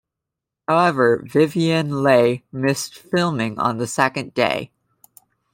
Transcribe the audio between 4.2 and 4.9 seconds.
day.